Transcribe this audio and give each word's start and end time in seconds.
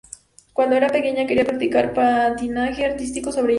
Cuando 0.53 0.75
era 0.75 0.89
pequeña 0.89 1.27
quería 1.27 1.45
practicar 1.45 1.93
patinaje 1.93 2.83
artístico 2.87 3.31
sobre 3.31 3.49
hielo. 3.49 3.49